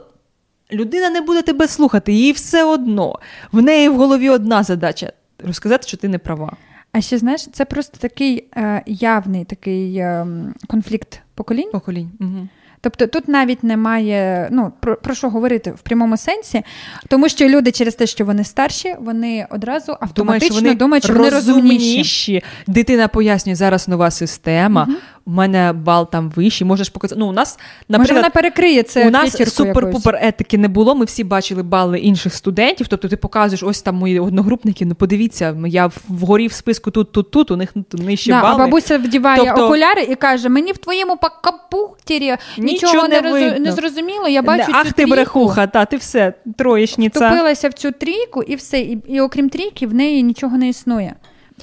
людина 0.71 1.09
не 1.09 1.21
буде 1.21 1.41
тебе 1.41 1.67
слухати, 1.67 2.13
їй 2.13 2.31
все 2.31 2.63
одно. 2.63 3.19
В 3.51 3.61
неї 3.61 3.89
в 3.89 3.95
голові 3.97 4.29
одна 4.29 4.63
задача 4.63 5.11
розказати, 5.45 5.87
що 5.87 5.97
ти 5.97 6.07
не 6.07 6.17
права. 6.17 6.57
А 6.91 7.01
ще 7.01 7.17
знаєш, 7.17 7.47
це 7.53 7.65
просто 7.65 7.97
такий 7.97 8.47
е, 8.57 8.83
явний 8.85 9.45
такий 9.45 9.97
е, 9.97 10.27
конфлікт 10.67 11.21
поколінь. 11.35 11.69
Поколінь. 11.71 12.11
Угу. 12.19 12.47
Тобто 12.81 13.07
тут 13.07 13.27
навіть 13.27 13.63
немає 13.63 14.47
ну 14.51 14.71
про, 14.79 14.95
про 14.95 15.15
що 15.15 15.29
говорити 15.29 15.71
в 15.71 15.81
прямому 15.81 16.17
сенсі, 16.17 16.63
тому 17.07 17.29
що 17.29 17.47
люди 17.47 17.71
через 17.71 17.95
те, 17.95 18.07
що 18.07 18.25
вони 18.25 18.43
старші, 18.43 18.95
вони 18.99 19.47
одразу 19.49 19.97
автоматично 19.99 20.59
думають, 20.59 20.77
думають, 20.77 21.03
що 21.03 21.13
вони 21.13 21.29
розумніші. 21.29 22.43
Дитина 22.67 23.07
пояснює 23.07 23.55
зараз 23.55 23.87
нова 23.87 24.11
система. 24.11 24.85
Угу. 24.89 24.97
У 25.25 25.31
мене 25.31 25.73
бал 25.73 26.09
там 26.11 26.29
вищий, 26.35 26.67
можеш 26.67 26.89
показати. 26.89 27.19
Ну, 27.19 27.27
у 27.27 27.31
нас, 27.31 27.59
наприклад, 27.89 28.09
Може, 28.09 28.13
вона 28.13 28.29
перекриє 28.29 28.83
це. 28.83 29.07
У 29.07 29.09
нас 29.09 29.41
супер-пупер 29.41 30.19
етики 30.21 30.57
не 30.57 30.67
було. 30.67 30.95
Ми 30.95 31.05
всі 31.05 31.23
бачили 31.23 31.63
бали 31.63 31.99
інших 31.99 32.33
студентів. 32.33 32.87
Тобто, 32.87 33.07
ти 33.07 33.17
показуєш, 33.17 33.63
ось 33.63 33.81
там 33.81 33.95
мої 33.95 34.19
одногрупники. 34.19 34.85
Ну, 34.85 34.95
подивіться, 34.95 35.57
я 35.65 35.91
вгорі 36.07 36.47
в 36.47 36.53
списку 36.53 36.91
тут, 36.91 37.11
тут, 37.11 37.31
тут. 37.31 37.51
У 37.51 37.55
них 37.55 37.69
нижче 37.93 38.31
да, 38.31 38.41
бали. 38.41 38.55
А 38.55 38.57
бабуся 38.57 38.97
вдіває 38.97 39.43
тобто... 39.45 39.65
окуляри 39.65 40.03
і 40.03 40.15
каже: 40.15 40.49
мені 40.49 40.71
в 40.71 40.77
твоєму 40.77 41.17
капухтірі 41.43 42.35
нічого 42.71 43.07
не, 43.07 43.21
роз... 43.21 43.59
не 43.59 43.71
зрозуміло. 43.71 44.27
Я 44.27 44.41
бачу 44.41 44.71
Ах, 44.73 44.87
цю 44.87 44.91
ти 44.91 45.05
брехуха, 45.05 45.67
та 45.67 45.85
ти 45.85 45.97
все 45.97 46.33
троєчниця. 46.57 47.19
Вступилася 47.19 47.69
в 47.69 47.73
цю 47.73 47.91
трійку, 47.91 48.43
і 48.43 48.55
все. 48.55 48.79
І, 48.79 48.99
і 49.07 49.21
окрім 49.21 49.49
трійки, 49.49 49.87
в 49.87 49.93
неї 49.93 50.23
нічого 50.23 50.57
не 50.57 50.69
існує. 50.69 51.15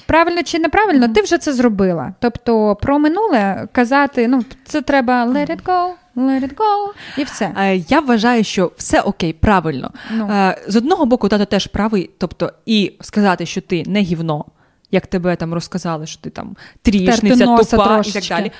Правильно 0.05 0.43
чи 0.43 0.59
неправильно, 0.59 1.07
ти 1.07 1.21
вже 1.21 1.37
це 1.37 1.53
зробила. 1.53 2.13
Тобто 2.19 2.75
про 2.75 2.99
минуле 2.99 3.67
казати, 3.71 4.27
ну 4.27 4.45
це 4.65 4.81
треба 4.81 5.25
let 5.25 5.49
it 5.49 5.63
go, 5.63 5.89
let 6.15 6.41
it 6.41 6.55
go, 6.55 6.91
і 7.17 7.23
все. 7.23 7.51
Я 7.89 7.99
вважаю, 7.99 8.43
що 8.43 8.71
все 8.77 9.01
окей, 9.01 9.33
правильно. 9.33 9.91
Ну. 10.11 10.53
З 10.67 10.75
одного 10.75 11.05
боку, 11.05 11.29
тато 11.29 11.45
теж 11.45 11.67
правий, 11.67 12.09
тобто 12.17 12.53
і 12.65 12.93
сказати, 13.01 13.45
що 13.45 13.61
ти 13.61 13.83
не 13.87 14.01
гівно, 14.01 14.45
як 14.91 15.07
тебе 15.07 15.35
там 15.35 15.53
розказали, 15.53 16.07
що 16.07 16.21
ти 16.21 16.29
там 16.29 16.55
трішниця, 16.81 17.45
тупа 17.45 17.85
трошечки. 17.87 18.19
і 18.19 18.21
так 18.21 18.37
далі. 18.37 18.51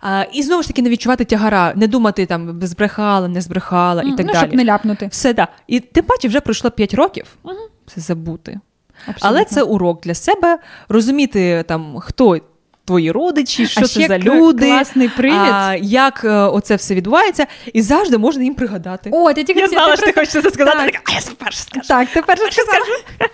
А, 0.00 0.24
І 0.32 0.42
знову 0.42 0.62
ж 0.62 0.68
таки 0.68 0.82
не 0.82 0.90
відчувати 0.90 1.24
тягара, 1.24 1.72
не 1.76 1.86
думати 1.86 2.26
там 2.26 2.60
збрехала, 2.62 3.28
не 3.28 3.40
збрехала 3.40 4.02
і 4.02 4.10
так 4.10 4.26
ну, 4.26 4.32
далі. 4.32 4.36
Щоб 4.36 4.54
не 4.54 4.64
ляпнути. 4.64 5.06
Все 5.06 5.34
так. 5.34 5.48
І 5.66 5.80
тим 5.80 6.04
паче 6.04 6.28
вже 6.28 6.40
пройшло 6.40 6.70
5 6.70 6.94
років. 6.94 7.24
Угу. 7.42 7.54
Це 7.86 8.00
забути. 8.00 8.60
Абсолютно. 9.06 9.28
Але 9.28 9.44
це 9.44 9.62
урок 9.62 10.00
для 10.00 10.14
себе 10.14 10.58
розуміти 10.88 11.64
там, 11.68 11.98
хто. 12.00 12.38
Твої 12.84 13.10
родичі, 13.10 13.66
що 13.66 13.80
а 13.80 13.86
це 13.86 14.06
за 14.06 14.18
люди, 14.18 14.66
класний 14.66 15.08
привід. 15.08 15.52
А, 15.52 15.76
як 15.80 16.24
е, 16.24 16.30
оце 16.30 16.76
все 16.76 16.94
відбувається, 16.94 17.46
і 17.72 17.82
завжди 17.82 18.18
можна 18.18 18.42
їм 18.42 18.54
пригадати. 18.54 19.10
О, 19.12 19.32
ти 19.32 19.44
тільки 19.44 19.60
я 19.60 19.68
знала, 19.68 19.96
що 19.96 20.06
ти 20.06 20.12
хочеш 20.12 20.28
це 20.28 20.50
сказати. 20.50 20.78
Так. 20.78 20.92
Так, 20.92 21.02
а 21.04 21.12
я 21.12 21.20
перше 21.38 21.62
скажу. 21.62 21.88
Так, 21.88 22.08
ти 22.08 22.22
перше 22.22 22.44
скажу. 22.52 23.27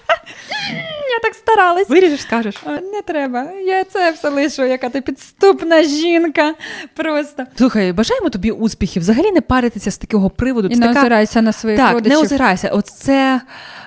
Старалась. 1.55 1.89
Виріжеш, 1.89 2.21
скажеш. 2.21 2.63
Не 2.67 3.03
треба. 3.07 3.51
Я 3.67 3.85
це 3.85 4.11
все 4.11 4.29
лишу, 4.29 4.65
яка 4.65 4.89
ти 4.89 5.01
підступна 5.01 5.83
жінка. 5.83 6.55
Просто. 6.95 7.45
Слухай, 7.57 7.93
бажаємо 7.93 8.31
тобі 8.31 8.51
успіхів. 8.51 9.03
Взагалі 9.03 9.33
не 9.33 9.41
паритися 9.41 9.91
з 9.91 9.99
такого 9.99 10.31
приводу. 10.31 10.69
І 10.69 10.77
не 10.77 10.87
така... 10.87 11.01
озирайся 11.01 11.43
на 11.43 11.53
своїх 11.53 11.79
так, 11.79 11.93
родичів. 11.93 12.13
Так, 12.13 12.21
не 12.21 12.27
озирайся. 12.27 12.69
Оце. 12.69 13.41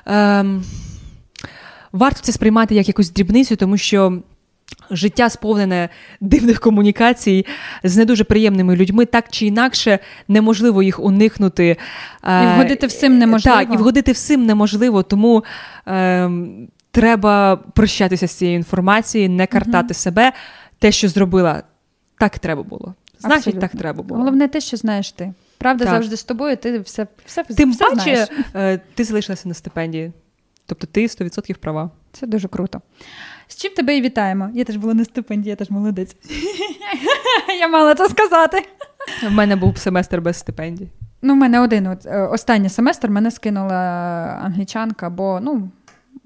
Ем... 0.05 0.63
варто 1.91 2.19
це 2.21 2.31
сприймати 2.31 2.75
як 2.75 2.87
якусь 2.87 3.09
дрібницю, 3.09 3.55
тому 3.55 3.77
що. 3.77 4.21
Життя 4.91 5.29
сповнене 5.29 5.89
дивних 6.21 6.59
комунікацій 6.59 7.45
з 7.83 7.97
не 7.97 8.05
дуже 8.05 8.23
приємними 8.23 8.75
людьми, 8.75 9.05
так 9.05 9.25
чи 9.29 9.45
інакше 9.45 9.99
неможливо 10.27 10.83
їх 10.83 10.99
уникнути. 10.99 11.77
І 12.23 12.45
вгодити 12.45 12.87
всім 12.87 13.17
неможливо. 13.17 13.57
Так, 13.57 13.73
і 13.73 13.77
вгодити 13.77 14.11
всім 14.11 14.45
неможливо, 14.45 15.03
тому 15.03 15.43
е, 15.87 16.29
треба 17.01 17.55
прощатися 17.55 18.27
з 18.27 18.31
цією 18.31 18.57
інформацією, 18.57 19.29
не 19.29 19.47
картати 19.47 19.93
uh 19.93 19.97
себе. 19.97 20.33
Те, 20.79 20.91
що 20.91 21.09
зробила, 21.09 21.63
так 22.19 22.39
треба 22.39 22.63
було. 22.63 22.95
Значить, 23.19 23.37
Абсолютно. 23.37 23.61
так 23.61 23.71
треба 23.71 24.03
було. 24.03 24.19
Головне 24.19 24.47
те, 24.47 24.61
що 24.61 24.77
знаєш 24.77 25.11
ти. 25.11 25.33
Правда 25.57 25.85
Так. 25.85 25.93
завжди 25.93 26.17
з 26.17 26.23
тобою, 26.23 26.57
ти 26.57 26.79
все, 26.79 27.07
все, 27.25 27.43
Тим 27.43 27.71
все 27.71 27.83
паче, 27.83 27.95
знаєш. 27.95 28.29
е, 28.55 28.79
ти 28.95 29.03
залишилася 29.03 29.47
на 29.47 29.53
стипендії. 29.53 30.11
Тобто 30.65 30.87
ти 30.87 31.07
100% 31.07 31.57
права. 31.57 31.89
Це 32.11 32.27
дуже 32.27 32.47
круто. 32.47 32.81
З 33.47 33.55
чим 33.55 33.73
тебе 33.73 33.97
і 33.97 34.01
вітаємо. 34.01 34.49
Я 34.53 34.63
теж 34.63 34.75
була 34.75 34.93
на 34.93 35.05
стипендії, 35.05 35.49
я 35.49 35.55
теж 35.55 35.69
молодець. 35.69 36.15
я 37.59 37.67
мала 37.67 37.95
це 37.95 38.09
сказати. 38.09 38.65
В 39.29 39.31
мене 39.31 39.55
був 39.55 39.77
семестр 39.77 40.21
без 40.21 40.37
стипендії. 40.37 40.89
Ну, 41.21 41.33
в 41.33 41.37
мене 41.37 41.59
один 41.59 41.87
от, 41.87 42.05
е, 42.05 42.21
останній 42.21 42.69
семестр 42.69 43.09
мене 43.09 43.31
скинула 43.31 43.75
англічанка, 44.43 45.09
бо 45.09 45.39
ну, 45.41 45.71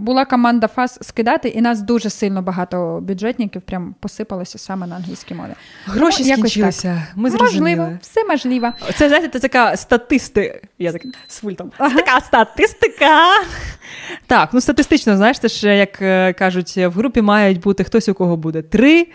була 0.01 0.25
команда 0.25 0.67
ФАС 0.67 0.99
скидати, 1.01 1.49
і 1.49 1.61
нас 1.61 1.81
дуже 1.81 2.09
сильно 2.09 2.41
багато 2.41 2.99
бюджетників 3.01 3.61
прям 3.61 3.95
посипалося 3.99 4.57
саме 4.57 4.87
на 4.87 4.95
англійській 4.95 5.33
мові. 5.33 5.51
Гроші 5.85 6.23
Ну, 6.25 6.33
скінчилися. 6.33 7.07
Ми 7.15 7.29
зрозуміли. 7.29 7.75
Можливо, 7.75 7.97
все 8.01 8.23
можливо. 8.23 8.71
Це, 8.95 9.07
знаєте, 9.07 9.29
це 9.29 9.39
така 9.39 9.77
статистика. 9.77 10.59
Я 10.79 10.91
так 10.91 11.01
з 11.27 11.39
фультом. 11.39 11.71
Це 11.77 11.89
така 11.89 12.19
статистика. 12.21 13.19
Так, 14.27 14.49
ну 14.53 14.61
статистично, 14.61 15.17
знаєш, 15.17 15.39
це 15.39 15.47
ж 15.47 15.75
як 15.75 16.01
е, 16.01 16.33
кажуть, 16.33 16.77
в 16.77 16.89
групі 16.89 17.21
мають 17.21 17.59
бути 17.59 17.83
хтось, 17.83 18.09
у 18.09 18.13
кого 18.13 18.37
буде 18.37 18.61
три, 18.61 19.07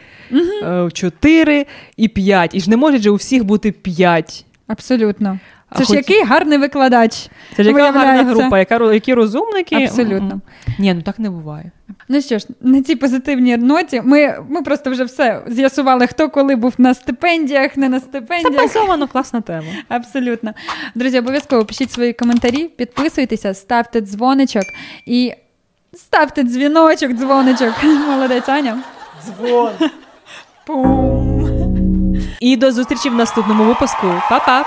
е, 0.63 0.89
чотири 0.93 1.67
і 1.97 2.09
п'ять. 2.09 2.55
І 2.55 2.61
ж 2.61 2.71
не 2.71 2.77
може 2.77 2.99
же 2.99 3.11
у 3.11 3.15
всіх 3.15 3.45
бути 3.45 3.73
п'ять. 3.73 4.45
Абсолютно. 4.67 5.39
Це 5.75 5.83
ж 5.83 5.89
хоч- 5.89 5.97
який 5.97 6.25
гарний 6.25 6.59
викладач. 6.59 7.29
Це 7.57 7.63
ж 7.63 7.69
яка 7.69 7.91
гарна 7.93 8.23
група, 8.23 8.59
яка, 8.59 8.93
які 8.93 9.15
розумники. 9.15 9.77
Абсолютно. 9.77 10.41
Ні, 10.79 10.95
ну 10.95 11.03
так 11.03 11.19
не 11.19 11.31
буває. 11.31 11.71
Ну 12.09 12.21
що 12.21 12.39
ж, 12.39 12.47
на 12.61 12.83
цій 12.83 12.97
позитивній 12.97 13.57
ноті 13.57 14.03
ми, 14.05 14.35
ми 14.49 14.63
просто 14.63 14.91
вже 14.91 15.05
все 15.05 15.43
з'ясували, 15.47 16.07
хто 16.07 16.29
коли 16.29 16.57
був 16.57 16.75
на 16.79 16.95
стипендіях, 16.95 17.77
не 17.77 17.89
на 17.89 18.01
Це 18.01 18.07
стипендіях. 18.07 18.63
базовано 18.63 19.09
класна 19.09 19.41
тема. 19.41 19.67
Абсолютно. 19.89 20.53
Друзі, 20.95 21.19
обов'язково 21.19 21.65
пишіть 21.65 21.93
свої 21.93 22.13
коментарі, 22.13 22.65
підписуйтеся, 22.65 23.55
ставте 23.55 24.01
дзвоничок 24.01 24.65
і 25.07 25.33
ставте 25.95 26.43
дзвіночок, 26.43 27.13
дзвоничок. 27.13 27.73
Молодець 28.09 28.49
Аня. 28.49 28.79
Дзвон. 29.25 29.71
Пум. 30.67 32.17
І 32.41 32.57
до 32.57 32.73
зустрічі 32.73 33.09
в 33.09 33.15
наступному 33.15 33.65
випуску. 33.65 34.07
Па-па! 34.31 34.65